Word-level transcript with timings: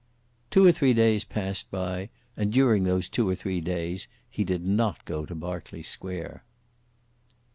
Two 0.49 0.65
or 0.65 0.71
three 0.71 0.95
days 0.95 1.23
passed 1.23 1.69
by, 1.69 2.09
and 2.35 2.51
during 2.51 2.85
those 2.85 3.07
two 3.07 3.29
or 3.29 3.35
three 3.35 3.61
days 3.61 4.07
he 4.27 4.43
did 4.43 4.65
not 4.65 5.05
go 5.05 5.27
to 5.27 5.35
Berkeley 5.35 5.83
Square. 5.83 6.43